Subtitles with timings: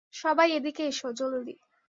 [0.13, 1.53] সবাই এদিকে এসো জলদি।